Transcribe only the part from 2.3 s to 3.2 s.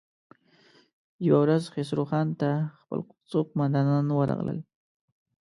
ته خپل